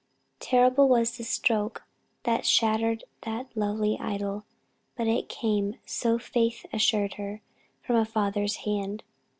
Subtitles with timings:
[0.39, 1.83] Terrible was the stroke
[2.23, 4.45] that shattered that lovely idol;
[4.95, 7.41] but it came so faith assured her
[7.83, 9.03] from a father's hand.